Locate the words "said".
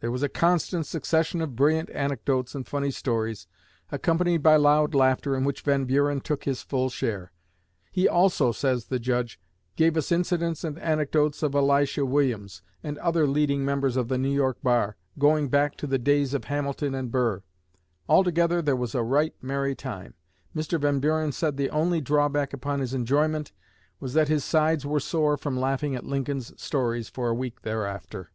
21.32-21.58